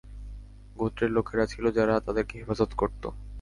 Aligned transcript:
গোত্রের 0.75 1.11
লোকেরা 1.11 1.45
ছিল, 1.45 1.65
যারা 1.71 1.93
তাদেরকে 1.99 2.33
হেফাজত 2.39 2.71
করত। 2.73 3.03